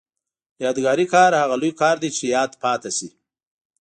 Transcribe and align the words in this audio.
یادګاري 0.65 1.05
کار 1.13 1.31
هغه 1.41 1.55
لوی 1.61 1.71
کار 1.81 1.95
دی 2.01 2.09
چې 2.17 2.25
یاد 2.35 2.51
پاتې 2.61 2.89
شي. 2.97 3.07